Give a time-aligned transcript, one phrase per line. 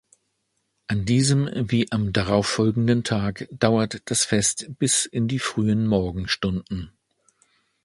[0.87, 6.91] An diesem wie am darauffolgenden Tag dauert das Fest bis in die frühen Morgenstunden.